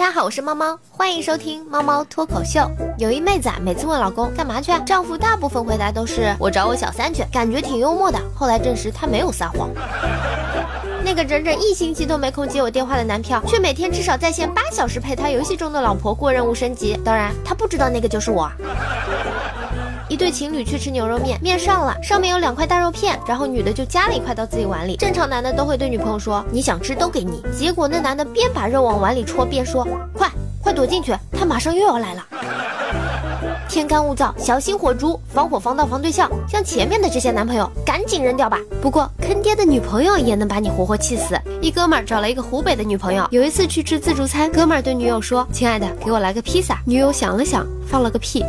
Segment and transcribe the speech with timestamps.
[0.00, 2.66] 大家好，我是猫猫，欢迎收听猫猫脱口秀。
[2.96, 8.18] 有一妹子啊，每次问老公干嘛去，丈夫大部分回答都是 我找我小三去，感觉挺幽默的。
[8.34, 9.68] 后来证实他没有撒谎。
[11.04, 16.98] 那个整整一星期都没空接我电话的男票，却每天至少在线八小时陪他游戏中的老婆过任务升级。
[17.04, 18.50] 当然，他不知道那个就是我。
[20.10, 24.96] 一对情侣去吃牛肉面，面上了，上面有两块大肉片，然后女的就夹了一块到自己碗里。
[24.96, 30.28] 正常男的都会对女朋友说你想吃都给你，结果那男的边把肉往碗里戳边说快
[30.60, 32.26] 快躲进去，他马上又要来了。
[33.68, 36.28] 天干物燥，小心火烛，防火防盗防对象。
[36.48, 38.58] 像前面的这些男朋友，赶紧扔掉吧。
[38.82, 41.40] 不过坑爹的女朋友也能把你活活气死。
[41.60, 48.44] 一哥们儿找了一个湖北的女朋友，有一次去吃自助餐，哥们儿对女友说：“亲爱的，给我来个披萨。”女友想了想，放了个屁。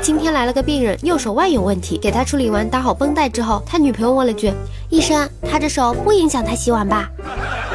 [0.00, 4.52] 今天来了个病人，右手腕有问题，给他处理完，打好绷带之后，他女朋友问了句
[4.88, 7.10] ：“医生，他这手不影响他洗碗吧？”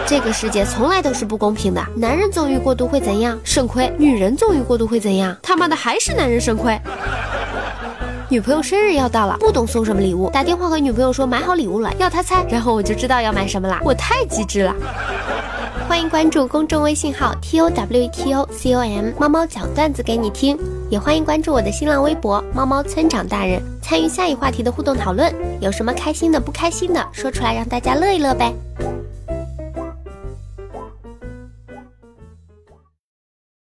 [0.08, 3.38] 这个世界从来都是不公平的，男人纵欲过度会怎样？
[3.44, 3.94] 肾亏。
[3.98, 5.36] 女人纵欲过度会怎样？
[5.44, 6.80] 他妈的还是男人肾亏。
[8.30, 14.74] 女朋友生日要到了，不懂送什么礼物，打电话和女朋友说买好礼物了，要她猜，然后我就知道要买什么啦，我太机智了。
[15.88, 20.58] 欢迎关注公众微信号 t o w t o c o m，猫猫讲段子给你听。
[20.94, 25.34] 也欢迎关注我的新浪微博猫猫村长大人，参与下一话题的互动讨论。
[25.60, 28.54] 有什么开心的、不开心的，说出来让大家乐一乐呗。